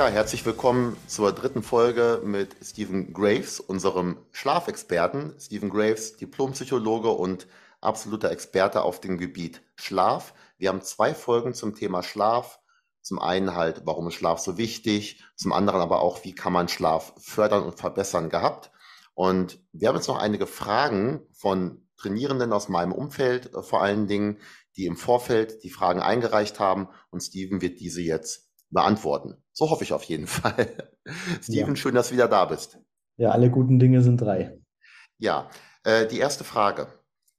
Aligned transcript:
Ja, 0.00 0.08
herzlich 0.08 0.46
willkommen 0.46 0.96
zur 1.08 1.30
dritten 1.32 1.62
Folge 1.62 2.22
mit 2.24 2.56
Stephen 2.64 3.12
Graves, 3.12 3.60
unserem 3.60 4.16
Schlafexperten. 4.32 5.34
Stephen 5.38 5.68
Graves, 5.68 6.16
Diplompsychologe 6.16 7.10
und 7.10 7.46
absoluter 7.82 8.30
Experte 8.30 8.80
auf 8.80 9.02
dem 9.02 9.18
Gebiet 9.18 9.60
Schlaf. 9.76 10.32
Wir 10.56 10.70
haben 10.70 10.80
zwei 10.80 11.12
Folgen 11.12 11.52
zum 11.52 11.74
Thema 11.74 12.02
Schlaf. 12.02 12.60
Zum 13.02 13.18
einen 13.18 13.54
halt, 13.54 13.82
warum 13.84 14.08
ist 14.08 14.14
Schlaf 14.14 14.38
so 14.38 14.56
wichtig? 14.56 15.22
Zum 15.36 15.52
anderen 15.52 15.82
aber 15.82 16.00
auch, 16.00 16.24
wie 16.24 16.34
kann 16.34 16.54
man 16.54 16.68
Schlaf 16.68 17.12
fördern 17.18 17.64
und 17.64 17.78
verbessern 17.78 18.30
gehabt? 18.30 18.70
Und 19.12 19.60
wir 19.72 19.88
haben 19.88 19.96
jetzt 19.96 20.08
noch 20.08 20.18
einige 20.18 20.46
Fragen 20.46 21.26
von 21.30 21.86
Trainierenden 21.98 22.54
aus 22.54 22.70
meinem 22.70 22.92
Umfeld, 22.92 23.54
äh, 23.54 23.62
vor 23.62 23.82
allen 23.82 24.06
Dingen, 24.06 24.38
die 24.78 24.86
im 24.86 24.96
Vorfeld 24.96 25.62
die 25.62 25.68
Fragen 25.68 26.00
eingereicht 26.00 26.58
haben. 26.58 26.88
Und 27.10 27.20
Steven 27.20 27.60
wird 27.60 27.80
diese 27.80 28.00
jetzt 28.00 28.48
beantworten. 28.70 29.39
So 29.60 29.68
hoffe 29.68 29.84
ich 29.84 29.92
auf 29.92 30.04
jeden 30.04 30.26
Fall. 30.38 30.72
Steven, 31.42 31.74
ja. 31.74 31.76
schön, 31.76 31.94
dass 31.94 32.08
du 32.08 32.14
wieder 32.14 32.28
da 32.28 32.46
bist. 32.46 32.78
Ja, 33.18 33.32
alle 33.32 33.50
guten 33.50 33.78
Dinge 33.78 34.00
sind 34.00 34.18
drei. 34.18 34.58
Ja, 35.18 35.50
äh, 35.84 36.06
die 36.06 36.18
erste 36.18 36.44
Frage. 36.44 36.86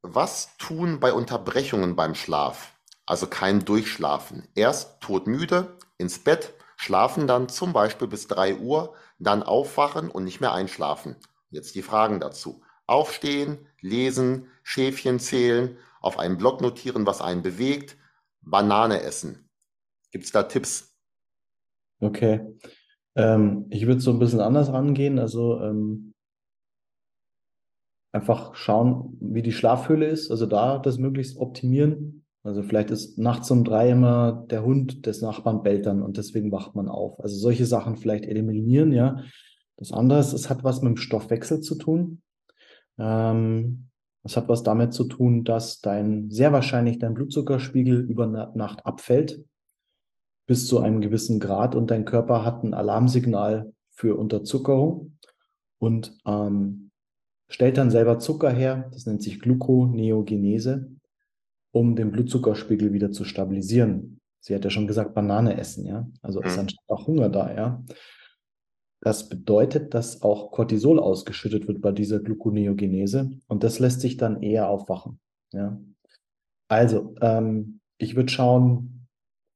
Was 0.04 0.56
tun 0.60 1.00
bei 1.00 1.14
Unterbrechungen 1.14 1.96
beim 1.96 2.14
Schlaf? 2.14 2.76
Also 3.08 3.26
kein 3.26 3.66
Durchschlafen. 3.66 4.48
Erst 4.54 5.02
todmüde, 5.02 5.80
ins 5.98 6.20
Bett, 6.24 6.54
schlafen 6.78 7.26
dann 7.26 7.50
zum 7.50 7.74
Beispiel 7.74 8.08
bis 8.08 8.28
3 8.28 8.58
Uhr, 8.58 8.94
dann 9.18 9.42
aufwachen 9.42 10.12
und 10.12 10.24
nicht 10.24 10.42
mehr 10.42 10.54
einschlafen. 10.54 11.16
Jetzt 11.50 11.74
die 11.74 11.82
Fragen 11.82 12.20
dazu. 12.20 12.62
Aufstehen, 12.86 13.68
lesen, 13.80 14.48
Schäfchen 14.62 15.20
zählen, 15.20 15.76
auf 16.02 16.20
einem 16.20 16.38
Block 16.38 16.62
notieren, 16.62 17.08
was 17.08 17.20
einen 17.20 17.42
bewegt, 17.42 17.98
Banane 18.42 19.02
essen. 19.02 19.50
Gibt 20.12 20.26
es 20.26 20.32
da 20.32 20.44
Tipps? 20.44 20.91
Okay. 22.02 22.42
Ähm, 23.16 23.68
ich 23.70 23.88
würde 23.88 24.02
so 24.02 24.12
ein 24.12 24.20
bisschen 24.20 24.42
anders 24.42 24.74
rangehen. 24.74 25.20
Also 25.20 25.62
ähm, 25.62 26.14
einfach 28.12 28.56
schauen, 28.56 29.18
wie 29.22 29.42
die 29.42 29.52
Schlafhöhle 29.52 30.08
ist. 30.08 30.32
Also 30.32 30.46
da 30.46 30.80
das 30.80 30.98
möglichst 30.98 31.38
optimieren. 31.38 32.26
Also 32.44 32.64
vielleicht 32.64 32.90
ist 32.90 33.20
nachts 33.20 33.52
um 33.52 33.64
drei 33.64 33.92
immer 33.92 34.46
der 34.50 34.64
Hund 34.66 35.06
des 35.06 35.22
Nachbarn 35.22 35.62
bellt 35.62 35.86
dann 35.86 36.02
und 36.02 36.18
deswegen 36.18 36.52
wacht 36.52 36.76
man 36.76 36.90
auf. 36.90 37.20
Also 37.20 37.38
solche 37.38 37.68
Sachen 37.68 37.98
vielleicht 37.98 38.26
eliminieren, 38.26 38.92
ja. 38.92 39.24
Das 39.78 39.92
andere 39.92 40.20
ist, 40.20 40.34
es 40.34 40.50
hat 40.50 40.64
was 40.64 40.82
mit 40.82 40.90
dem 40.90 40.98
Stoffwechsel 40.98 41.62
zu 41.62 41.76
tun. 41.76 42.22
Ähm, 42.98 43.90
es 44.24 44.38
hat 44.38 44.50
was 44.50 44.64
damit 44.64 44.94
zu 44.94 45.04
tun, 45.06 45.44
dass 45.44 45.82
dein, 45.82 46.30
sehr 46.32 46.52
wahrscheinlich 46.52 47.00
dein 47.00 47.14
Blutzuckerspiegel 47.14 48.00
über 48.00 48.28
Nacht 48.28 48.86
abfällt 48.86 49.44
bis 50.52 50.68
zu 50.68 50.80
einem 50.80 51.00
gewissen 51.00 51.40
Grad 51.40 51.76
und 51.76 51.92
dein 51.92 52.04
Körper 52.04 52.44
hat 52.44 52.62
ein 52.62 52.74
Alarmsignal 52.74 53.72
für 53.90 54.18
Unterzuckerung 54.18 55.18
und 55.80 56.14
ähm, 56.26 56.92
stellt 57.48 57.78
dann 57.78 57.90
selber 57.90 58.20
Zucker 58.20 58.50
her, 58.50 58.90
das 58.92 59.06
nennt 59.06 59.24
sich 59.24 59.40
Gluconeogenese, 59.40 60.92
um 61.72 61.96
den 61.96 62.12
Blutzuckerspiegel 62.12 62.92
wieder 62.92 63.14
zu 63.14 63.24
stabilisieren. 63.24 64.20
Sie 64.42 64.54
hat 64.54 64.66
ja 64.66 64.70
schon 64.70 64.88
gesagt, 64.88 65.14
Banane 65.14 65.58
essen, 65.58 65.86
ja. 65.86 66.06
Also 66.22 66.42
ist 66.42 66.56
mhm. 66.56 66.64
anscheinend 66.64 66.90
auch 66.90 67.08
Hunger 67.08 67.30
da, 67.30 67.56
ja. 67.56 67.82
Das 69.00 69.30
bedeutet, 69.30 69.94
dass 69.94 70.22
auch 70.22 70.52
Cortisol 70.52 71.00
ausgeschüttet 71.00 71.66
wird 71.70 71.80
bei 71.80 71.94
dieser 71.94 72.20
Gluconeogenese 72.20 73.32
und 73.48 73.64
das 73.64 73.80
lässt 73.80 74.02
sich 74.02 74.18
dann 74.18 74.44
eher 74.44 74.68
aufwachen, 74.68 75.18
ja. 75.54 75.80
Also, 76.68 77.16
ähm, 77.22 77.80
ich 77.98 78.18
würde 78.18 78.30
schauen, 78.30 79.01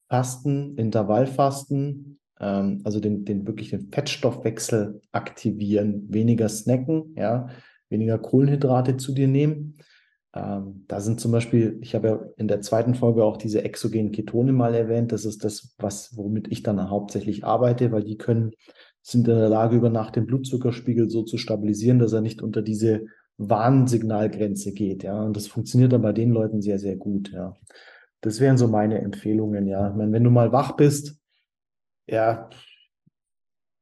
Fasten, 0.10 0.78
Intervallfasten, 0.78 2.20
ähm, 2.40 2.82
also 2.84 3.00
den, 3.00 3.26
den 3.26 3.48
wirklich 3.48 3.72
den 3.72 3.90
Fettstoffwechsel 3.92 5.02
aktivieren, 5.12 6.06
weniger 6.10 6.50
snacken, 6.50 7.16
ja, 7.18 7.50
weniger 7.90 8.18
Kohlenhydrate 8.18 8.98
zu 8.98 9.14
dir 9.14 9.28
nehmen. 9.28 9.78
Ähm, 10.34 10.84
da 10.88 11.00
sind 11.00 11.22
zum 11.22 11.32
Beispiel, 11.32 11.80
ich 11.82 11.96
habe 11.96 12.08
ja 12.08 12.20
in 12.36 12.48
der 12.48 12.62
zweiten 12.62 12.94
Folge 12.94 13.24
auch 13.24 13.38
diese 13.38 13.64
exogenen 13.64 14.12
Ketone 14.12 14.52
mal 14.52 14.76
erwähnt. 14.76 15.12
Das 15.12 15.24
ist 15.24 15.44
das, 15.46 15.76
was, 15.78 16.16
womit 16.18 16.52
ich 16.52 16.62
dann 16.62 16.90
hauptsächlich 16.90 17.46
arbeite, 17.46 17.92
weil 17.92 18.04
die 18.04 18.18
können, 18.18 18.52
sind 19.02 19.28
in 19.28 19.36
der 19.36 19.50
Lage, 19.50 19.78
über 19.78 19.90
Nacht 19.90 20.16
den 20.16 20.26
Blutzuckerspiegel 20.26 21.10
so 21.10 21.24
zu 21.24 21.38
stabilisieren, 21.38 22.00
dass 22.00 22.12
er 22.12 22.22
nicht 22.22 22.42
unter 22.42 22.62
diese 22.62 23.06
Warnsignalgrenze 23.38 24.74
geht. 24.74 25.04
Ja, 25.04 25.22
und 25.24 25.38
das 25.38 25.48
funktioniert 25.48 25.94
dann 25.94 26.02
bei 26.02 26.14
den 26.14 26.32
Leuten 26.32 26.62
sehr, 26.62 26.80
sehr 26.80 26.98
gut. 26.98 27.32
Ja. 27.32 27.56
Das 28.26 28.40
wären 28.40 28.58
so 28.58 28.68
meine 28.68 29.02
Empfehlungen, 29.02 29.68
ja. 29.68 29.90
Ich 29.90 29.96
meine, 29.96 30.12
wenn 30.12 30.24
du 30.24 30.32
mal 30.32 30.52
wach 30.52 30.72
bist, 30.72 31.20
ja, 32.08 32.50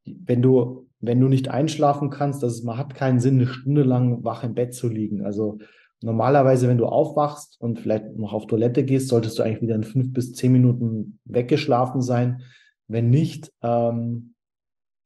wenn 0.03 0.41
du, 0.41 0.89
wenn 0.99 1.21
du 1.21 1.29
nicht 1.29 1.47
einschlafen 1.47 2.09
kannst, 2.09 2.43
das 2.43 2.61
man 2.61 2.77
hat 2.77 2.93
keinen 2.93 3.21
Sinn, 3.21 3.35
eine 3.35 3.47
Stunde 3.47 3.83
lang 3.83 4.25
wach 4.25 4.43
im 4.43 4.53
Bett 4.53 4.73
zu 4.73 4.89
liegen. 4.89 5.25
Also 5.25 5.59
normalerweise, 6.01 6.67
wenn 6.67 6.77
du 6.77 6.87
aufwachst 6.87 7.55
und 7.61 7.79
vielleicht 7.79 8.17
noch 8.17 8.33
auf 8.33 8.47
Toilette 8.47 8.83
gehst, 8.83 9.07
solltest 9.07 9.39
du 9.39 9.43
eigentlich 9.43 9.61
wieder 9.61 9.75
in 9.75 9.83
fünf 9.83 10.11
bis 10.11 10.33
zehn 10.33 10.51
Minuten 10.51 11.19
weggeschlafen 11.23 12.01
sein. 12.01 12.41
Wenn 12.89 13.09
nicht, 13.09 13.49
ähm, 13.61 14.33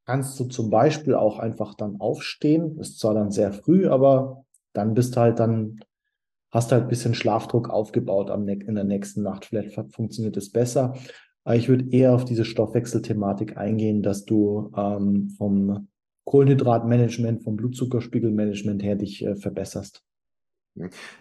kannst 0.08 0.40
du 0.40 0.46
zum 0.46 0.72
Beispiel 0.72 1.14
auch 1.14 1.38
einfach 1.38 1.76
dann 1.76 2.00
aufstehen. 2.00 2.80
Ist 2.80 2.98
zwar 2.98 3.14
dann 3.14 3.30
sehr 3.30 3.54
früh, 3.54 3.88
aber 3.88 4.46
dann 4.74 4.96
bist 4.96 5.16
du 5.16 5.20
halt 5.20 5.40
dann 5.40 5.82
hast 6.52 6.72
halt 6.72 6.84
ein 6.84 6.90
bisschen 6.90 7.14
Schlafdruck 7.14 7.70
aufgebaut 7.70 8.30
am, 8.30 8.48
in 8.48 8.76
der 8.76 8.84
nächsten 8.84 9.22
Nacht. 9.22 9.46
Vielleicht 9.46 9.74
funktioniert 9.92 10.38
es 10.38 10.52
besser. 10.52 10.96
Aber 11.44 11.56
ich 11.56 11.70
würde 11.70 11.90
eher 11.92 12.14
auf 12.14 12.26
diese 12.26 12.46
Stoffwechselthematik 12.46 13.58
eingehen, 13.58 14.04
dass 14.04 14.26
du 14.26 14.72
ähm, 14.76 15.30
vom 15.38 15.88
Kohlenhydratmanagement, 16.26 17.44
vom 17.44 17.56
Blutzuckerspiegelmanagement 17.56 18.84
her 18.84 18.96
dich 18.96 19.24
äh, 19.24 19.36
verbesserst. 19.36 20.04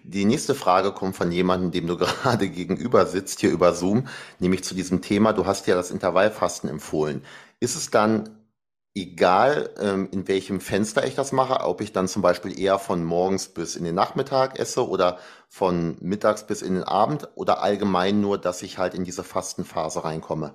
Die 0.04 0.24
nächste 0.24 0.54
Frage 0.54 0.92
kommt 0.92 1.16
von 1.16 1.32
jemandem, 1.32 1.70
dem 1.70 1.86
du 1.86 1.96
gerade 1.96 2.48
gegenüber 2.48 3.06
sitzt, 3.06 3.40
hier 3.40 3.50
über 3.50 3.72
Zoom, 3.72 4.08
nämlich 4.40 4.64
zu 4.64 4.74
diesem 4.74 5.00
Thema. 5.00 5.32
Du 5.32 5.46
hast 5.46 5.66
ja 5.66 5.74
das 5.74 5.90
Intervallfasten 5.90 6.68
empfohlen. 6.68 7.22
Ist 7.60 7.76
es 7.76 7.90
dann 7.90 8.28
egal 8.96 9.70
ähm, 9.78 10.08
in 10.10 10.26
welchem 10.26 10.60
Fenster 10.60 11.06
ich 11.06 11.14
das 11.14 11.30
mache, 11.30 11.64
ob 11.64 11.82
ich 11.82 11.92
dann 11.92 12.08
zum 12.08 12.22
Beispiel 12.22 12.58
eher 12.58 12.78
von 12.78 13.04
morgens 13.04 13.48
bis 13.48 13.76
in 13.76 13.84
den 13.84 13.94
Nachmittag 13.94 14.58
esse 14.58 14.88
oder 14.88 15.18
von 15.48 15.96
mittags 16.00 16.46
bis 16.46 16.62
in 16.62 16.74
den 16.74 16.82
Abend 16.82 17.28
oder 17.34 17.62
allgemein 17.62 18.20
nur, 18.20 18.38
dass 18.38 18.62
ich 18.62 18.78
halt 18.78 18.94
in 18.94 19.04
diese 19.04 19.22
Fastenphase 19.22 20.02
reinkomme. 20.02 20.54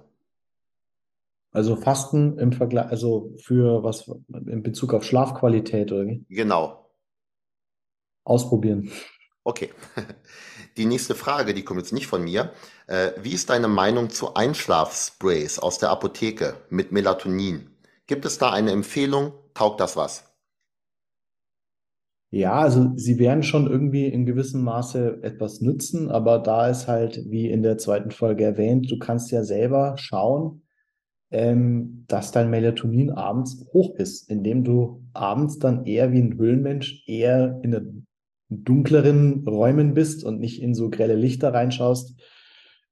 Also 1.51 1.75
Fasten 1.75 2.39
im 2.39 2.51
Vergleich, 2.51 2.87
also 2.87 3.35
für 3.37 3.83
was 3.83 4.09
in 4.47 4.63
Bezug 4.63 4.93
auf 4.93 5.03
Schlafqualität 5.03 5.91
oder 5.91 6.07
wie? 6.07 6.25
Genau. 6.29 6.89
Ausprobieren. 8.23 8.91
Okay. 9.43 9.69
Die 10.77 10.85
nächste 10.85 11.15
Frage, 11.15 11.53
die 11.53 11.63
kommt 11.63 11.81
jetzt 11.81 11.91
nicht 11.91 12.07
von 12.07 12.23
mir. 12.23 12.53
Äh, 12.87 13.11
wie 13.21 13.33
ist 13.33 13.49
deine 13.49 13.67
Meinung 13.67 14.09
zu 14.09 14.35
Einschlafsprays 14.35 15.59
aus 15.59 15.79
der 15.79 15.89
Apotheke 15.89 16.55
mit 16.69 16.93
Melatonin? 16.93 17.70
Gibt 18.07 18.25
es 18.25 18.37
da 18.37 18.51
eine 18.51 18.71
Empfehlung? 18.71 19.33
Taugt 19.53 19.79
das 19.79 19.95
was? 19.95 20.31
Ja, 22.33 22.53
also 22.61 22.93
sie 22.95 23.19
werden 23.19 23.43
schon 23.43 23.67
irgendwie 23.69 24.05
in 24.05 24.25
gewissem 24.25 24.63
Maße 24.63 25.19
etwas 25.21 25.59
nützen, 25.59 26.09
aber 26.09 26.39
da 26.39 26.69
ist 26.69 26.87
halt, 26.87 27.29
wie 27.29 27.49
in 27.49 27.61
der 27.61 27.77
zweiten 27.77 28.11
Folge 28.11 28.45
erwähnt, 28.45 28.89
du 28.89 28.97
kannst 28.97 29.31
ja 29.31 29.43
selber 29.43 29.97
schauen, 29.97 30.61
ähm, 31.29 32.05
dass 32.07 32.31
dein 32.31 32.49
Melatonin 32.49 33.11
abends 33.11 33.65
hoch 33.73 33.95
ist, 33.95 34.29
indem 34.29 34.63
du 34.63 35.03
abends 35.13 35.59
dann 35.59 35.85
eher 35.85 36.13
wie 36.13 36.19
ein 36.19 36.37
Höhlenmensch 36.37 37.03
eher 37.05 37.59
in 37.63 38.05
dunkleren 38.49 39.45
Räumen 39.45 39.93
bist 39.93 40.23
und 40.23 40.39
nicht 40.39 40.61
in 40.61 40.73
so 40.73 40.89
grelle 40.89 41.15
Lichter 41.15 41.53
reinschaust, 41.53 42.17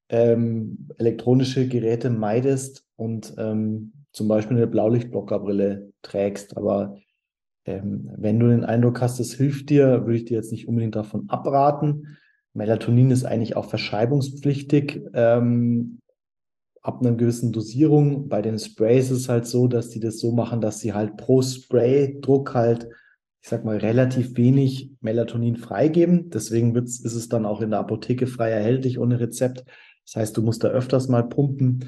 ähm, 0.10 0.90
elektronische 0.98 1.68
Geräte 1.68 2.10
meidest 2.10 2.86
und 2.98 3.36
ähm, 3.38 3.94
zum 4.12 4.28
Beispiel 4.28 4.58
eine 4.58 4.68
Blaulichtblockerbrille 4.68 5.92
trägst. 6.02 6.58
Aber 6.58 6.98
ähm, 7.66 8.10
wenn 8.18 8.40
du 8.40 8.48
den 8.48 8.66
Eindruck 8.66 9.02
hast, 9.02 9.20
es 9.20 9.34
hilft 9.34 9.70
dir, 9.70 10.06
würde 10.06 10.18
ich 10.18 10.26
dir 10.26 10.38
jetzt 10.38 10.52
nicht 10.52 10.68
unbedingt 10.68 10.96
davon 10.96 11.30
abraten. 11.30 12.18
Melatonin 12.54 13.12
ist 13.12 13.26
eigentlich 13.26 13.56
auch 13.56 13.66
verschreibungspflichtig. 13.70 15.02
Ähm, 15.14 16.00
ab 16.82 17.02
einer 17.02 17.16
gewissen 17.16 17.52
Dosierung. 17.52 18.30
Bei 18.30 18.42
den 18.42 18.58
Sprays 18.58 19.12
ist 19.12 19.22
es 19.22 19.30
halt 19.30 19.46
so, 19.46 19.68
dass 19.68 19.90
die 19.90 20.00
das 20.00 20.20
so 20.20 20.32
machen, 20.32 20.62
dass 20.62 20.80
sie 20.80 20.94
halt 20.94 21.18
pro 21.18 21.42
Spray-Druck 21.42 22.54
halt, 22.54 22.88
ich 23.42 23.50
sag 23.50 23.66
mal, 23.66 23.78
relativ 23.78 24.38
wenig 24.38 24.92
Melatonin 25.02 25.58
freigeben. 25.58 26.30
Deswegen 26.30 26.76
ist 26.76 27.06
es 27.06 27.30
dann 27.30 27.46
auch 27.46 27.62
in 27.62 27.72
der 27.72 27.80
Apotheke 27.80 28.28
frei 28.28 28.50
erhältlich 28.50 29.00
ohne 29.00 29.20
Rezept. 29.20 29.66
Das 30.06 30.16
heißt, 30.16 30.38
du 30.38 30.42
musst 30.42 30.64
da 30.64 30.70
öfters 30.70 31.08
mal 31.08 31.28
pumpen. 31.28 31.86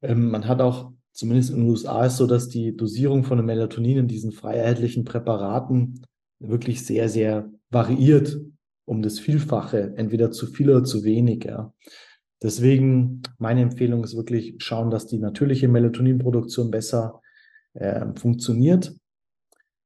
Ähm, 0.00 0.30
man 0.30 0.48
hat 0.48 0.60
auch, 0.60 0.92
zumindest 1.12 1.50
in 1.50 1.56
den 1.56 1.70
USA 1.70 2.06
ist 2.06 2.16
so, 2.16 2.26
dass 2.26 2.48
die 2.48 2.76
Dosierung 2.76 3.24
von 3.24 3.44
Melatonin 3.44 3.98
in 3.98 4.08
diesen 4.08 4.32
frei 4.32 4.56
erhältlichen 4.56 5.04
Präparaten 5.04 6.04
wirklich 6.38 6.84
sehr, 6.84 7.08
sehr 7.08 7.50
variiert 7.70 8.38
um 8.84 9.02
das 9.02 9.18
Vielfache, 9.18 9.94
entweder 9.96 10.30
zu 10.30 10.46
viel 10.46 10.70
oder 10.70 10.84
zu 10.84 11.04
wenig. 11.04 11.44
Ja. 11.44 11.72
Deswegen 12.42 13.22
meine 13.38 13.62
Empfehlung 13.62 14.02
ist 14.04 14.16
wirklich 14.16 14.56
schauen, 14.58 14.90
dass 14.90 15.06
die 15.06 15.18
natürliche 15.18 15.68
Melatoninproduktion 15.68 16.70
besser 16.70 17.20
äh, 17.74 18.06
funktioniert. 18.14 18.94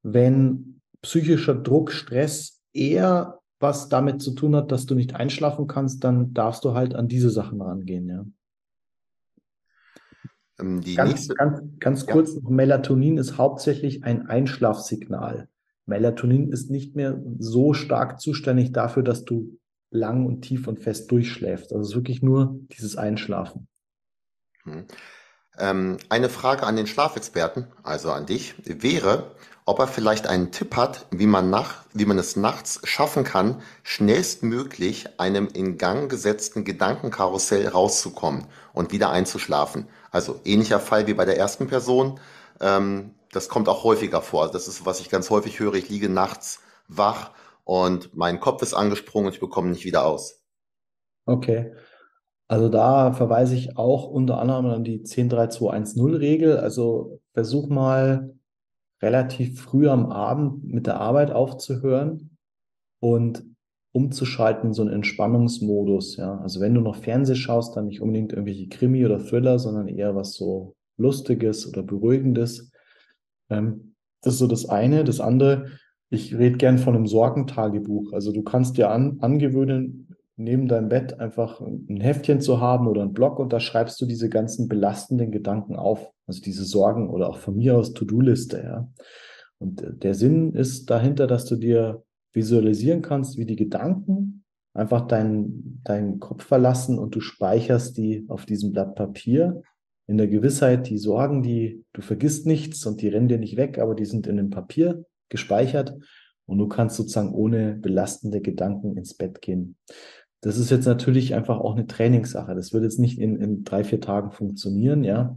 Wenn 0.02 0.80
psychischer 1.02 1.54
Druck, 1.54 1.92
Stress 1.92 2.62
eher 2.72 3.40
was 3.58 3.88
damit 3.88 4.20
zu 4.20 4.32
tun 4.32 4.54
hat, 4.54 4.70
dass 4.70 4.84
du 4.86 4.94
nicht 4.94 5.14
einschlafen 5.14 5.66
kannst, 5.66 6.04
dann 6.04 6.34
darfst 6.34 6.64
du 6.64 6.74
halt 6.74 6.94
an 6.94 7.08
diese 7.08 7.30
Sachen 7.30 7.62
rangehen. 7.62 8.08
Ja. 8.08 8.26
Ähm, 10.58 10.80
die 10.80 10.94
ganz, 10.94 11.10
nächste, 11.10 11.34
ganz, 11.34 11.60
ganz 11.78 12.06
kurz, 12.06 12.34
ja. 12.34 12.40
Melatonin 12.48 13.18
ist 13.18 13.38
hauptsächlich 13.38 14.04
ein 14.04 14.26
Einschlafsignal. 14.26 15.48
Melatonin 15.86 16.52
ist 16.52 16.70
nicht 16.70 16.96
mehr 16.96 17.20
so 17.38 17.72
stark 17.72 18.20
zuständig 18.20 18.72
dafür, 18.72 19.02
dass 19.02 19.24
du 19.24 19.58
lang 19.90 20.26
und 20.26 20.42
tief 20.42 20.66
und 20.66 20.80
fest 20.80 21.10
durchschläfst. 21.10 21.72
Also 21.72 21.82
es 21.82 21.88
ist 21.90 21.96
wirklich 21.96 22.22
nur 22.22 22.58
dieses 22.72 22.96
Einschlafen. 22.96 23.68
Hm. 24.64 24.84
Ähm, 25.58 25.96
eine 26.08 26.28
Frage 26.28 26.64
an 26.64 26.76
den 26.76 26.86
Schlafexperten, 26.86 27.66
also 27.82 28.10
an 28.10 28.26
dich, 28.26 28.54
wäre, 28.64 29.30
ob 29.64 29.78
er 29.78 29.86
vielleicht 29.86 30.26
einen 30.26 30.52
Tipp 30.52 30.76
hat, 30.76 31.06
wie 31.10 31.26
man, 31.26 31.48
nach, 31.50 31.84
wie 31.94 32.04
man 32.04 32.18
es 32.18 32.36
nachts 32.36 32.80
schaffen 32.84 33.24
kann, 33.24 33.62
schnellstmöglich 33.82 35.18
einem 35.18 35.48
in 35.48 35.78
Gang 35.78 36.10
gesetzten 36.10 36.64
Gedankenkarussell 36.64 37.66
rauszukommen 37.68 38.46
und 38.74 38.92
wieder 38.92 39.10
einzuschlafen. 39.10 39.88
Also 40.16 40.40
ähnlicher 40.46 40.80
Fall 40.80 41.06
wie 41.06 41.12
bei 41.12 41.26
der 41.26 41.36
ersten 41.36 41.66
Person. 41.66 42.18
Ähm, 42.60 43.14
das 43.32 43.50
kommt 43.50 43.68
auch 43.68 43.84
häufiger 43.84 44.22
vor. 44.22 44.50
Das 44.50 44.66
ist, 44.66 44.86
was 44.86 45.00
ich 45.00 45.10
ganz 45.10 45.28
häufig 45.28 45.60
höre. 45.60 45.74
Ich 45.74 45.90
liege 45.90 46.08
nachts 46.08 46.60
wach 46.88 47.32
und 47.64 48.16
mein 48.16 48.40
Kopf 48.40 48.62
ist 48.62 48.72
angesprungen 48.72 49.26
und 49.26 49.34
ich 49.34 49.40
bekomme 49.40 49.68
nicht 49.68 49.84
wieder 49.84 50.06
aus. 50.06 50.42
Okay. 51.26 51.74
Also 52.48 52.70
da 52.70 53.12
verweise 53.12 53.56
ich 53.56 53.76
auch 53.76 54.06
unter 54.06 54.38
anderem 54.38 54.66
an 54.66 54.84
die 54.84 55.04
103210-Regel. 55.04 56.56
Also 56.56 57.20
versuch 57.34 57.68
mal 57.68 58.34
relativ 59.02 59.60
früh 59.60 59.86
am 59.88 60.10
Abend 60.10 60.64
mit 60.64 60.86
der 60.86 60.98
Arbeit 60.98 61.30
aufzuhören 61.30 62.38
und 63.00 63.44
umzuschalten 63.96 64.74
so 64.74 64.82
einen 64.82 64.92
Entspannungsmodus. 64.92 66.18
Ja, 66.18 66.38
also 66.40 66.60
wenn 66.60 66.74
du 66.74 66.82
noch 66.82 66.96
Fernseh 66.96 67.34
schaust, 67.34 67.76
dann 67.76 67.86
nicht 67.86 68.02
unbedingt 68.02 68.32
irgendwelche 68.32 68.68
Krimi 68.68 69.06
oder 69.06 69.18
Thriller, 69.18 69.58
sondern 69.58 69.88
eher 69.88 70.14
was 70.14 70.34
so 70.34 70.74
Lustiges 70.98 71.66
oder 71.66 71.82
Beruhigendes. 71.82 72.70
Ähm, 73.48 73.94
das 74.20 74.34
ist 74.34 74.40
so 74.40 74.46
das 74.48 74.68
eine. 74.68 75.02
Das 75.02 75.18
andere, 75.18 75.68
ich 76.10 76.36
rede 76.36 76.58
gern 76.58 76.76
von 76.76 76.94
einem 76.94 77.06
Sorgentagebuch. 77.06 78.12
Also 78.12 78.32
du 78.32 78.42
kannst 78.42 78.76
dir 78.76 78.90
an, 78.90 79.16
angewöhnen, 79.20 80.14
neben 80.36 80.68
deinem 80.68 80.90
Bett 80.90 81.18
einfach 81.18 81.62
ein 81.62 82.00
Heftchen 82.00 82.42
zu 82.42 82.60
haben 82.60 82.88
oder 82.88 83.00
einen 83.00 83.14
Blog 83.14 83.38
und 83.38 83.50
da 83.54 83.60
schreibst 83.60 83.98
du 84.02 84.04
diese 84.04 84.28
ganzen 84.28 84.68
belastenden 84.68 85.30
Gedanken 85.30 85.74
auf. 85.74 86.12
Also 86.26 86.42
diese 86.42 86.64
Sorgen 86.64 87.08
oder 87.08 87.30
auch 87.30 87.38
von 87.38 87.56
mir 87.56 87.78
aus 87.78 87.94
To-Do-Liste, 87.94 88.62
ja. 88.62 88.88
Und 89.58 89.80
äh, 89.80 89.94
der 89.94 90.12
Sinn 90.12 90.52
ist 90.52 90.90
dahinter, 90.90 91.26
dass 91.26 91.46
du 91.46 91.56
dir 91.56 92.02
visualisieren 92.36 93.02
kannst, 93.02 93.38
wie 93.38 93.46
die 93.46 93.56
Gedanken 93.56 94.44
einfach 94.74 95.08
deinen, 95.08 95.80
deinen 95.84 96.20
Kopf 96.20 96.44
verlassen 96.44 96.98
und 96.98 97.14
du 97.14 97.20
speicherst 97.20 97.96
die 97.96 98.26
auf 98.28 98.44
diesem 98.44 98.72
Blatt 98.72 98.94
Papier 98.94 99.62
in 100.06 100.18
der 100.18 100.28
Gewissheit, 100.28 100.88
die 100.88 100.98
Sorgen, 100.98 101.42
die 101.42 101.84
du 101.92 102.02
vergisst 102.02 102.46
nichts 102.46 102.86
und 102.86 103.00
die 103.00 103.08
rennen 103.08 103.28
dir 103.28 103.38
nicht 103.38 103.56
weg, 103.56 103.78
aber 103.78 103.94
die 103.94 104.04
sind 104.04 104.26
in 104.26 104.36
dem 104.36 104.50
Papier 104.50 105.04
gespeichert 105.30 105.96
und 106.44 106.58
du 106.58 106.68
kannst 106.68 106.96
sozusagen 106.96 107.32
ohne 107.32 107.74
belastende 107.74 108.40
Gedanken 108.40 108.96
ins 108.96 109.14
Bett 109.14 109.42
gehen. 109.42 109.76
Das 110.42 110.58
ist 110.58 110.70
jetzt 110.70 110.86
natürlich 110.86 111.34
einfach 111.34 111.58
auch 111.58 111.74
eine 111.74 111.86
Trainingssache. 111.86 112.54
Das 112.54 112.72
wird 112.72 112.84
jetzt 112.84 113.00
nicht 113.00 113.18
in, 113.18 113.36
in 113.36 113.64
drei, 113.64 113.82
vier 113.82 114.00
Tagen 114.00 114.30
funktionieren, 114.30 115.02
ja. 115.02 115.36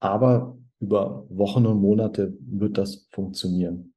Aber 0.00 0.56
über 0.80 1.26
Wochen 1.28 1.66
und 1.66 1.80
Monate 1.80 2.34
wird 2.40 2.78
das 2.78 3.06
funktionieren. 3.10 3.92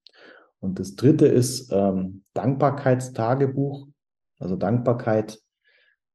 Und 0.64 0.80
das 0.80 0.96
dritte 0.96 1.28
ist 1.28 1.72
ähm, 1.72 2.24
Dankbarkeitstagebuch. 2.34 3.88
Also 4.40 4.56
Dankbarkeit 4.56 5.44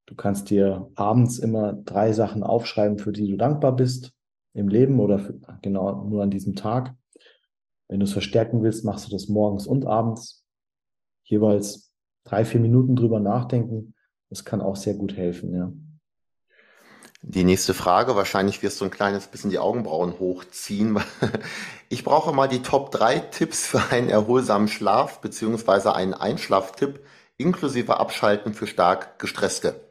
Du 0.08 0.14
kannst 0.14 0.48
dir 0.48 0.90
abends 0.94 1.38
immer 1.38 1.74
drei 1.74 2.14
Sachen 2.14 2.42
aufschreiben, 2.42 2.98
für 2.98 3.12
die 3.12 3.30
du 3.30 3.36
dankbar 3.36 3.76
bist 3.76 4.14
im 4.54 4.68
Leben 4.68 5.00
oder 5.00 5.18
für, 5.18 5.38
genau 5.60 6.02
nur 6.04 6.22
an 6.22 6.30
diesem 6.30 6.56
Tag. 6.56 6.94
Wenn 7.88 8.00
du 8.00 8.04
es 8.04 8.14
verstärken 8.14 8.62
willst, 8.62 8.86
machst 8.86 9.06
du 9.06 9.10
das 9.10 9.28
morgens 9.28 9.66
und 9.66 9.84
abends. 9.84 10.46
Jeweils 11.24 11.92
drei, 12.24 12.46
vier 12.46 12.60
Minuten 12.60 12.96
drüber 12.96 13.20
nachdenken. 13.20 13.94
Das 14.30 14.46
kann 14.46 14.62
auch 14.62 14.76
sehr 14.76 14.94
gut 14.94 15.14
helfen, 15.14 15.52
ja. 15.52 15.70
Die 17.22 17.44
nächste 17.44 17.74
Frage, 17.74 18.14
wahrscheinlich 18.14 18.62
wirst 18.62 18.80
du 18.80 18.84
ein 18.84 18.90
kleines 18.90 19.26
bisschen 19.26 19.50
die 19.50 19.58
Augenbrauen 19.58 20.18
hochziehen. 20.18 21.00
Ich 21.90 22.04
brauche 22.04 22.34
mal 22.34 22.48
die 22.48 22.60
Top 22.60 22.90
3 22.90 23.18
Tipps 23.18 23.66
für 23.66 23.80
einen 23.90 24.10
erholsamen 24.10 24.68
Schlaf 24.68 25.22
beziehungsweise 25.22 25.94
einen 25.94 26.12
Einschlaftipp 26.12 27.00
inklusive 27.38 27.98
Abschalten 27.98 28.52
für 28.52 28.66
stark 28.66 29.18
gestresste. 29.18 29.88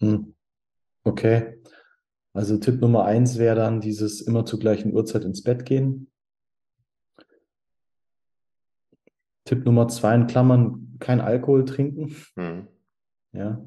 Hm. 0.00 0.34
Okay. 1.04 1.62
Also 2.32 2.56
Tipp 2.58 2.80
Nummer 2.80 3.04
eins 3.04 3.38
wäre 3.38 3.54
dann 3.54 3.80
dieses 3.80 4.20
immer 4.20 4.44
zur 4.44 4.58
gleichen 4.58 4.92
Uhrzeit 4.92 5.24
ins 5.24 5.44
Bett 5.44 5.64
gehen. 5.66 6.10
Tipp 9.44 9.64
Nummer 9.64 9.86
zwei 9.86 10.16
in 10.16 10.26
Klammern, 10.26 10.96
kein 10.98 11.20
Alkohol 11.20 11.64
trinken. 11.64 12.16
Mhm. 12.34 12.66
Ja. 13.32 13.64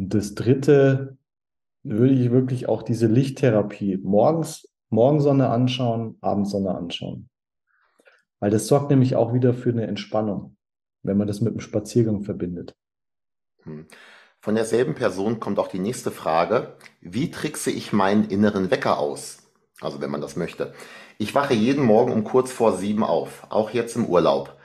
Und 0.00 0.14
das 0.14 0.34
dritte 0.34 1.18
würde 1.82 2.14
ich 2.14 2.30
wirklich 2.30 2.70
auch 2.70 2.82
diese 2.82 3.06
Lichttherapie 3.06 3.98
morgens 4.02 4.66
Morgensonne 4.88 5.50
anschauen, 5.50 6.16
Abendsonne 6.22 6.74
anschauen. 6.74 7.28
Weil 8.38 8.50
das 8.50 8.66
sorgt 8.66 8.88
nämlich 8.88 9.14
auch 9.14 9.34
wieder 9.34 9.52
für 9.52 9.68
eine 9.68 9.86
Entspannung, 9.86 10.56
wenn 11.02 11.18
man 11.18 11.28
das 11.28 11.42
mit 11.42 11.52
einem 11.52 11.60
Spaziergang 11.60 12.22
verbindet. 12.22 12.74
Mhm. 13.66 13.88
Von 14.40 14.54
derselben 14.54 14.94
Person 14.94 15.38
kommt 15.38 15.58
auch 15.58 15.68
die 15.68 15.78
nächste 15.78 16.10
Frage. 16.10 16.76
Wie 17.02 17.30
trickse 17.30 17.70
ich 17.70 17.92
meinen 17.92 18.24
inneren 18.24 18.70
Wecker 18.70 18.98
aus? 18.98 19.50
Also 19.82 20.00
wenn 20.00 20.10
man 20.10 20.22
das 20.22 20.34
möchte. 20.34 20.72
Ich 21.18 21.34
wache 21.34 21.52
jeden 21.52 21.84
Morgen 21.84 22.10
um 22.12 22.24
kurz 22.24 22.50
vor 22.52 22.74
sieben 22.78 23.04
auf, 23.04 23.46
auch 23.50 23.68
jetzt 23.68 23.96
im 23.96 24.06
Urlaub. 24.06 24.56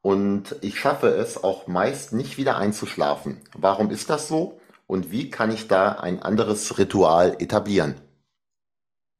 Und 0.00 0.56
ich 0.62 0.80
schaffe 0.80 1.08
es 1.08 1.44
auch 1.44 1.66
meist 1.66 2.14
nicht 2.14 2.38
wieder 2.38 2.56
einzuschlafen. 2.56 3.42
Warum 3.54 3.90
ist 3.90 4.08
das 4.08 4.28
so? 4.28 4.58
Und 4.88 5.12
wie 5.12 5.28
kann 5.28 5.52
ich 5.52 5.68
da 5.68 5.92
ein 5.92 6.20
anderes 6.20 6.78
Ritual 6.78 7.36
etablieren? 7.38 7.94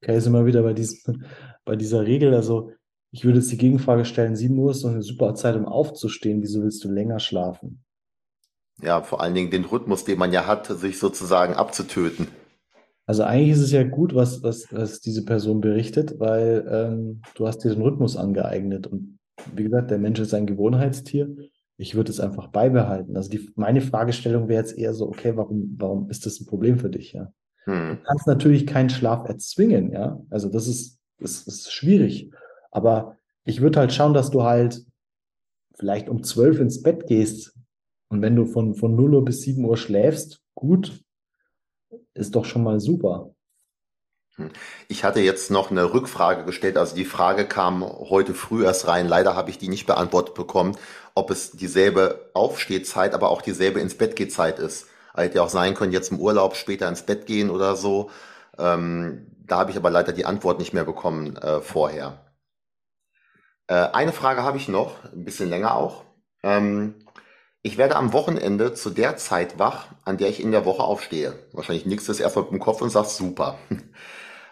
Okay, 0.02 0.18
sind 0.18 0.32
wir 0.32 0.46
wieder 0.46 0.62
bei, 0.62 0.72
diesem, 0.72 1.24
bei 1.64 1.76
dieser 1.76 2.06
Regel. 2.06 2.34
Also 2.34 2.72
ich 3.10 3.24
würde 3.24 3.38
jetzt 3.38 3.52
die 3.52 3.58
Gegenfrage 3.58 4.04
stellen, 4.04 4.34
sieben 4.34 4.58
Uhr 4.58 4.70
ist 4.70 4.82
doch 4.82 4.90
eine 4.90 5.02
super 5.02 5.34
Zeit, 5.34 5.56
um 5.56 5.66
aufzustehen. 5.66 6.42
Wieso 6.42 6.62
willst 6.62 6.82
du 6.84 6.90
länger 6.90 7.20
schlafen? 7.20 7.84
Ja, 8.80 9.02
vor 9.02 9.20
allen 9.20 9.34
Dingen 9.34 9.50
den 9.50 9.64
Rhythmus, 9.64 10.04
den 10.04 10.18
man 10.18 10.32
ja 10.32 10.46
hat, 10.46 10.66
sich 10.66 10.98
sozusagen 10.98 11.54
abzutöten. 11.54 12.28
Also 13.04 13.24
eigentlich 13.24 13.50
ist 13.50 13.62
es 13.62 13.72
ja 13.72 13.82
gut, 13.82 14.14
was, 14.14 14.42
was, 14.42 14.72
was 14.72 15.00
diese 15.00 15.24
Person 15.24 15.60
berichtet, 15.60 16.18
weil 16.18 16.66
ähm, 16.70 17.22
du 17.34 17.46
hast 17.46 17.58
dir 17.58 17.70
den 17.70 17.82
Rhythmus 17.82 18.16
angeeignet. 18.16 18.86
Und 18.86 19.18
wie 19.54 19.64
gesagt, 19.64 19.90
der 19.90 19.98
Mensch 19.98 20.20
ist 20.20 20.32
ein 20.32 20.46
Gewohnheitstier. 20.46 21.36
Ich 21.78 21.94
würde 21.94 22.10
es 22.10 22.20
einfach 22.20 22.48
beibehalten. 22.48 23.16
Also 23.16 23.30
die, 23.30 23.50
meine 23.54 23.80
Fragestellung 23.80 24.48
wäre 24.48 24.60
jetzt 24.60 24.76
eher 24.76 24.92
so, 24.92 25.08
okay, 25.08 25.36
warum, 25.36 25.76
warum 25.78 26.10
ist 26.10 26.26
das 26.26 26.40
ein 26.40 26.46
Problem 26.46 26.78
für 26.78 26.90
dich? 26.90 27.12
Ja? 27.12 27.32
Hm. 27.64 27.96
Du 27.96 28.02
kannst 28.02 28.26
natürlich 28.26 28.66
keinen 28.66 28.90
Schlaf 28.90 29.26
erzwingen, 29.28 29.92
ja. 29.92 30.20
Also 30.28 30.48
das 30.48 30.66
ist, 30.66 30.98
das 31.18 31.46
ist 31.46 31.72
schwierig. 31.72 32.30
Aber 32.70 33.16
ich 33.44 33.60
würde 33.60 33.78
halt 33.78 33.92
schauen, 33.92 34.12
dass 34.12 34.30
du 34.30 34.42
halt 34.42 34.84
vielleicht 35.76 36.08
um 36.08 36.22
zwölf 36.22 36.58
ins 36.60 36.82
Bett 36.82 37.06
gehst, 37.06 37.54
und 38.08 38.22
wenn 38.22 38.36
du 38.36 38.46
von, 38.46 38.74
von 38.74 38.94
0 38.94 39.16
Uhr 39.16 39.24
bis 39.24 39.42
7 39.42 39.64
Uhr 39.64 39.76
schläfst, 39.76 40.42
gut, 40.54 41.04
ist 42.14 42.34
doch 42.34 42.44
schon 42.44 42.62
mal 42.62 42.80
super. 42.80 43.34
Hm. 44.38 44.50
Ich 44.88 45.04
hatte 45.04 45.20
jetzt 45.20 45.50
noch 45.50 45.70
eine 45.70 45.92
Rückfrage 45.92 46.44
gestellt, 46.44 46.76
also 46.78 46.94
die 46.96 47.04
Frage 47.04 47.44
kam 47.44 47.82
heute 47.84 48.34
früh 48.34 48.64
erst 48.64 48.88
rein. 48.88 49.06
Leider 49.08 49.36
habe 49.36 49.50
ich 49.50 49.58
die 49.58 49.68
nicht 49.68 49.86
beantwortet 49.86 50.34
bekommen, 50.34 50.76
ob 51.14 51.30
es 51.30 51.50
dieselbe 51.52 52.30
Aufstehzeit, 52.34 53.14
aber 53.14 53.30
auch 53.30 53.42
dieselbe 53.42 53.80
ins 53.80 53.96
Bett 53.96 54.16
geht 54.16 54.32
Zeit 54.32 54.58
ist. 54.58 54.86
Hätte 55.14 55.36
ja 55.36 55.42
auch 55.42 55.48
sein 55.48 55.74
können, 55.74 55.92
jetzt 55.92 56.12
im 56.12 56.20
Urlaub 56.20 56.54
später 56.56 56.88
ins 56.88 57.02
Bett 57.02 57.26
gehen 57.26 57.50
oder 57.50 57.74
so. 57.76 58.10
Ähm, 58.56 59.26
da 59.44 59.58
habe 59.58 59.72
ich 59.72 59.76
aber 59.76 59.90
leider 59.90 60.12
die 60.12 60.26
Antwort 60.26 60.60
nicht 60.60 60.72
mehr 60.72 60.84
bekommen 60.84 61.36
äh, 61.36 61.60
vorher. 61.60 62.18
Äh, 63.66 63.74
eine 63.74 64.12
Frage 64.12 64.44
habe 64.44 64.58
ich 64.58 64.68
noch, 64.68 65.04
ein 65.12 65.24
bisschen 65.24 65.48
länger 65.48 65.74
auch. 65.74 66.04
Ähm, 66.44 66.94
ich 67.62 67.76
werde 67.78 67.96
am 67.96 68.12
Wochenende 68.12 68.74
zu 68.74 68.90
der 68.90 69.16
Zeit 69.16 69.58
wach, 69.58 69.88
an 70.04 70.16
der 70.16 70.28
ich 70.28 70.40
in 70.40 70.52
der 70.52 70.64
Woche 70.64 70.82
aufstehe. 70.82 71.34
Wahrscheinlich 71.52 71.86
nichts 71.86 72.08
ist 72.08 72.20
erstmal 72.20 72.44
dem 72.44 72.60
Kopf 72.60 72.80
und 72.80 72.90
sagst 72.90 73.16
super. 73.16 73.58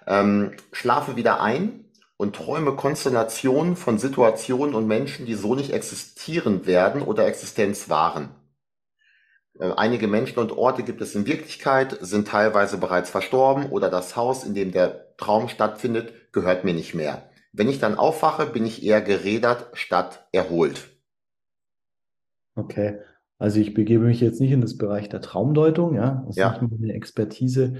ähm, 0.06 0.52
schlafe 0.72 1.16
wieder 1.16 1.40
ein 1.40 1.84
und 2.16 2.36
träume 2.36 2.76
Konstellationen 2.76 3.76
von 3.76 3.98
Situationen 3.98 4.74
und 4.74 4.86
Menschen, 4.86 5.26
die 5.26 5.34
so 5.34 5.54
nicht 5.54 5.72
existieren 5.72 6.66
werden 6.66 7.02
oder 7.02 7.26
Existenz 7.26 7.88
waren. 7.88 8.30
Äh, 9.58 9.70
einige 9.76 10.08
Menschen 10.08 10.38
und 10.38 10.52
Orte 10.52 10.82
gibt 10.82 11.00
es 11.02 11.14
in 11.14 11.26
Wirklichkeit, 11.26 11.98
sind 12.00 12.28
teilweise 12.28 12.78
bereits 12.78 13.10
verstorben 13.10 13.66
oder 13.70 13.90
das 13.90 14.16
Haus, 14.16 14.44
in 14.44 14.54
dem 14.54 14.72
der 14.72 15.14
Traum 15.18 15.48
stattfindet, 15.48 16.32
gehört 16.32 16.64
mir 16.64 16.74
nicht 16.74 16.94
mehr. 16.94 17.30
Wenn 17.52 17.68
ich 17.68 17.78
dann 17.78 17.96
aufwache, 17.96 18.46
bin 18.46 18.64
ich 18.66 18.82
eher 18.82 19.00
gerädert 19.02 19.68
statt 19.74 20.26
erholt. 20.32 20.88
Okay, 22.54 22.98
also 23.38 23.60
ich 23.60 23.74
begebe 23.74 24.04
mich 24.04 24.20
jetzt 24.20 24.40
nicht 24.40 24.52
in 24.52 24.60
das 24.60 24.78
Bereich 24.78 25.08
der 25.08 25.20
Traumdeutung, 25.20 25.94
ja, 25.94 26.24
das 26.26 26.38
ist 26.38 26.42
Ja, 26.42 26.50
nicht 26.50 26.62
meine 26.62 26.94
Expertise. 26.94 27.76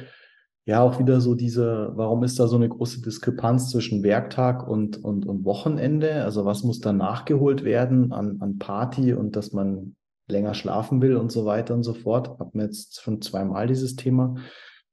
Ja, 0.68 0.82
auch 0.82 0.99
wieder 0.99 1.20
so 1.20 1.37
diese, 1.37 1.92
warum 1.94 2.25
ist 2.25 2.40
da 2.40 2.49
so 2.49 2.56
eine 2.56 2.68
große 2.68 3.00
Diskrepanz 3.00 3.70
zwischen 3.70 4.02
Werktag 4.02 4.68
und, 4.68 5.02
und, 5.02 5.25
und 5.25 5.44
Wochenende? 5.44 6.25
Also 6.25 6.44
was 6.44 6.64
muss 6.64 6.80
da 6.80 6.92
nachgeholt 6.92 7.62
werden 7.62 8.12
an, 8.12 8.38
an 8.40 8.58
Party 8.58 9.12
und 9.12 9.37
dass 9.37 9.52
man 9.52 9.94
länger 10.28 10.54
schlafen 10.54 11.00
will 11.00 11.16
und 11.16 11.30
so 11.30 11.44
weiter 11.44 11.73
und 11.73 11.85
so 11.85 11.94
fort. 11.94 12.40
Hab 12.40 12.56
mir 12.56 12.64
jetzt 12.64 13.00
schon 13.00 13.23
zweimal 13.23 13.68
dieses 13.68 13.94
Thema. 13.94 14.35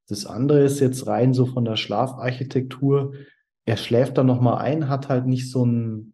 Das 0.08 0.28
andere 0.28 0.64
ist 0.64 0.80
jetzt 0.80 1.08
rein 1.08 1.34
so 1.34 1.48
von 1.48 1.66
der 1.66 1.76
Schlafarchitektur. 1.76 3.14
Er 3.66 3.78
schläft 3.78 4.20
dann 4.20 4.28
nochmal 4.28 4.60
ein, 4.60 4.90
hat 4.90 5.10
halt 5.10 5.26
nicht 5.26 5.50
so 5.50 5.66
ein, 5.66 6.14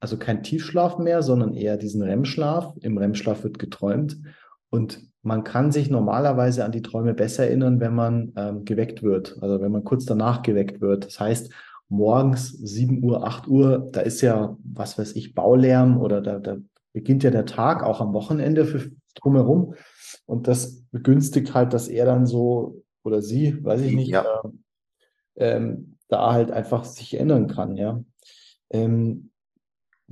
also 0.00 0.18
kein 0.18 0.42
Tiefschlaf 0.42 0.98
mehr, 0.98 1.22
sondern 1.22 1.54
eher 1.54 1.78
diesen 1.78 2.02
REM-Schlaf. 2.02 2.74
Im 2.80 2.98
REM-Schlaf 2.98 3.42
wird 3.42 3.58
geträumt. 3.58 4.18
Und 4.72 5.02
man 5.20 5.44
kann 5.44 5.70
sich 5.70 5.90
normalerweise 5.90 6.64
an 6.64 6.72
die 6.72 6.80
Träume 6.80 7.12
besser 7.12 7.44
erinnern, 7.44 7.78
wenn 7.78 7.94
man 7.94 8.32
ähm, 8.36 8.64
geweckt 8.64 9.02
wird, 9.02 9.36
also 9.42 9.60
wenn 9.60 9.70
man 9.70 9.84
kurz 9.84 10.06
danach 10.06 10.40
geweckt 10.42 10.80
wird. 10.80 11.04
Das 11.04 11.20
heißt, 11.20 11.52
morgens 11.90 12.52
7 12.52 13.04
Uhr, 13.04 13.26
8 13.26 13.48
Uhr, 13.48 13.90
da 13.92 14.00
ist 14.00 14.22
ja, 14.22 14.56
was 14.64 14.96
weiß 14.98 15.14
ich, 15.14 15.34
Baulärm 15.34 16.00
oder 16.00 16.22
da, 16.22 16.38
da 16.38 16.56
beginnt 16.94 17.22
ja 17.22 17.30
der 17.30 17.44
Tag 17.44 17.82
auch 17.82 18.00
am 18.00 18.14
Wochenende 18.14 18.64
für 18.64 18.90
drumherum. 19.14 19.74
Und 20.24 20.48
das 20.48 20.84
begünstigt 20.90 21.52
halt, 21.52 21.74
dass 21.74 21.88
er 21.88 22.06
dann 22.06 22.24
so 22.24 22.82
oder 23.04 23.20
sie, 23.20 23.62
weiß 23.62 23.82
ich 23.82 23.94
nicht, 23.94 24.08
ja, 24.08 24.24
äh, 25.34 25.56
ähm, 25.56 25.98
da 26.08 26.32
halt 26.32 26.50
einfach 26.50 26.84
sich 26.84 27.12
erinnern 27.12 27.46
kann, 27.46 27.76
ja. 27.76 28.02
Ähm, 28.70 29.31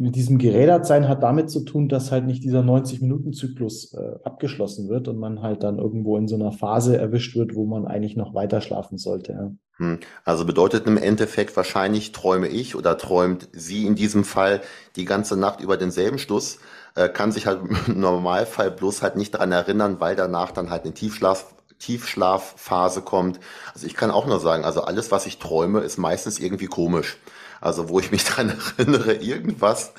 mit 0.00 0.16
diesem 0.16 0.38
Gerädertsein 0.38 1.08
hat 1.08 1.22
damit 1.22 1.50
zu 1.50 1.60
tun, 1.60 1.88
dass 1.88 2.10
halt 2.10 2.24
nicht 2.24 2.42
dieser 2.42 2.60
90-Minuten-Zyklus 2.60 3.92
äh, 3.92 4.18
abgeschlossen 4.24 4.88
wird 4.88 5.08
und 5.08 5.18
man 5.18 5.42
halt 5.42 5.62
dann 5.62 5.78
irgendwo 5.78 6.16
in 6.16 6.26
so 6.26 6.36
einer 6.36 6.52
Phase 6.52 6.96
erwischt 6.96 7.36
wird, 7.36 7.54
wo 7.54 7.66
man 7.66 7.86
eigentlich 7.86 8.16
noch 8.16 8.32
weiter 8.32 8.62
schlafen 8.62 8.96
sollte. 8.96 9.32
Ja. 9.32 9.50
Hm. 9.76 9.98
Also 10.24 10.46
bedeutet 10.46 10.86
im 10.86 10.96
Endeffekt 10.96 11.54
wahrscheinlich 11.54 12.12
träume 12.12 12.48
ich 12.48 12.76
oder 12.76 12.96
träumt 12.96 13.48
sie 13.52 13.86
in 13.86 13.94
diesem 13.94 14.24
Fall 14.24 14.62
die 14.96 15.04
ganze 15.04 15.36
Nacht 15.36 15.60
über 15.60 15.76
denselben 15.76 16.18
Schluss, 16.18 16.60
äh, 16.94 17.10
kann 17.10 17.30
sich 17.30 17.46
halt 17.46 17.60
im 17.86 18.00
Normalfall 18.00 18.70
bloß 18.70 19.02
halt 19.02 19.16
nicht 19.16 19.34
daran 19.34 19.52
erinnern, 19.52 19.96
weil 20.00 20.16
danach 20.16 20.50
dann 20.50 20.70
halt 20.70 20.84
eine 20.84 20.94
Tiefschlaf, 20.94 21.54
Tiefschlafphase 21.78 23.02
kommt. 23.02 23.38
Also 23.74 23.86
ich 23.86 23.94
kann 23.94 24.10
auch 24.10 24.26
nur 24.26 24.40
sagen, 24.40 24.64
also 24.64 24.80
alles, 24.80 25.10
was 25.10 25.26
ich 25.26 25.38
träume, 25.38 25.80
ist 25.80 25.98
meistens 25.98 26.38
irgendwie 26.38 26.66
komisch. 26.66 27.18
Also 27.60 27.88
wo 27.88 28.00
ich 28.00 28.10
mich 28.10 28.24
dran 28.26 28.50
erinnere, 28.78 29.14
irgendwas 29.14 29.92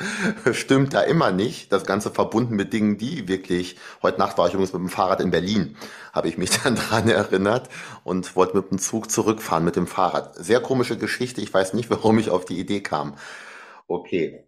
stimmt 0.51 0.93
da 0.93 1.01
immer 1.01 1.31
nicht. 1.31 1.71
Das 1.71 1.85
Ganze 1.85 2.11
verbunden 2.11 2.55
mit 2.55 2.73
Dingen, 2.73 2.97
die 2.97 3.27
wirklich, 3.27 3.77
heute 4.01 4.19
Nacht 4.19 4.37
war 4.37 4.47
ich 4.47 4.53
übrigens 4.53 4.73
mit 4.73 4.81
dem 4.81 4.89
Fahrrad 4.89 5.21
in 5.21 5.31
Berlin, 5.31 5.77
habe 6.13 6.27
ich 6.27 6.37
mich 6.37 6.49
dann 6.63 6.75
dran 6.75 7.07
erinnert 7.07 7.69
und 8.03 8.35
wollte 8.35 8.57
mit 8.57 8.71
dem 8.71 8.79
Zug 8.79 9.11
zurückfahren 9.11 9.63
mit 9.63 9.75
dem 9.75 9.87
Fahrrad. 9.87 10.35
Sehr 10.35 10.59
komische 10.59 10.97
Geschichte. 10.97 11.41
Ich 11.41 11.53
weiß 11.53 11.73
nicht, 11.73 11.89
warum 11.91 12.17
ich 12.19 12.29
auf 12.29 12.45
die 12.45 12.59
Idee 12.59 12.81
kam. 12.81 13.15
Okay. 13.87 14.47